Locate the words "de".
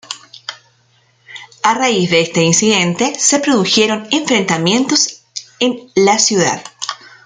2.09-2.21